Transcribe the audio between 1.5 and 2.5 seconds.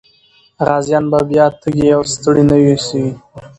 تږي او ستړي